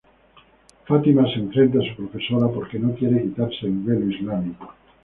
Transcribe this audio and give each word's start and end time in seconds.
Fátima 0.87 1.27
se 1.31 1.35
enfrenta 1.37 1.77
a 1.77 1.83
su 1.87 1.95
profesora 1.95 2.47
porque 2.47 2.79
no 2.79 2.91
quiere 2.95 3.21
quitarse 3.21 3.67
el 3.67 3.77
velo 3.83 4.09
islámico. 4.09 4.73